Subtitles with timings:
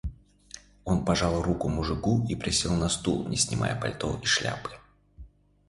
[0.83, 4.71] Он пожал руку мужику и присел на стул, не снимая пальто и шляпы.